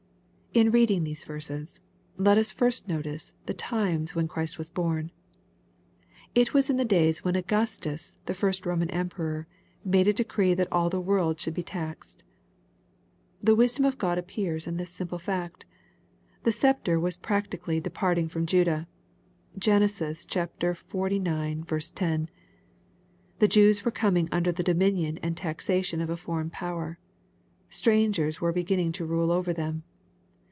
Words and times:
In 0.53 0.69
reading 0.71 1.05
these 1.05 1.23
verses, 1.23 1.79
let 2.17 2.37
us 2.37 2.51
first 2.51 2.85
notice 2.89 3.33
the 3.45 3.53
times 3.53 4.15
when 4.15 4.27
Christ 4.27 4.57
was 4.57 4.69
born. 4.69 5.11
It 6.35 6.53
was 6.53 6.69
in 6.69 6.75
the 6.75 6.83
days 6.83 7.23
when 7.23 7.37
Augus 7.37 7.77
tus, 7.77 8.17
the 8.25 8.33
first 8.33 8.61
Boman 8.63 8.91
emperor, 8.93 9.47
made 9.85 10.07
'^ 10.07 10.09
a 10.09 10.13
decree 10.13 10.53
that 10.55 10.69
all 10.69 10.89
the 10.89 10.99
world 10.99 11.39
should 11.39 11.53
be 11.53 11.63
taxed." 11.63 12.21
The 13.41 13.55
wisdom 13.55 13.85
of 13.85 13.97
God 13.97 14.17
appears 14.17 14.67
in 14.67 14.75
this 14.75 14.91
simple 14.91 15.17
fact. 15.19 15.63
The 16.43 16.51
gceptre 16.51 16.99
was 16.99 17.15
practically 17.15 17.79
departing 17.79 18.27
from 18.27 18.45
Judah. 18.45 18.89
(Gen, 19.57 19.83
xlix. 19.83 20.27
10.) 20.27 20.49
The 23.39 23.47
Jews 23.47 23.85
were 23.85 23.89
coming 23.91 24.27
under 24.33 24.51
the 24.51 24.63
dominion 24.63 25.17
and 25.19 25.37
taxation 25.37 26.01
of 26.01 26.09
a 26.09 26.17
foreign 26.17 26.49
power. 26.49 26.99
Strangers 27.69 28.41
were 28.41 28.51
beginning 28.51 28.91
to 28.99 29.05
rule 29.05 29.31
over 29.31 29.53
them. 29.53 29.83